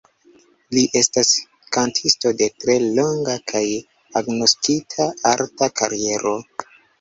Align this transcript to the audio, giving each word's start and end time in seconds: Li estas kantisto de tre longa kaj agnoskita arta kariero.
Li 0.75 0.83
estas 1.01 1.33
kantisto 1.75 2.31
de 2.39 2.47
tre 2.63 2.77
longa 2.85 3.35
kaj 3.53 3.61
agnoskita 4.23 5.07
arta 5.35 5.71
kariero. 5.83 6.35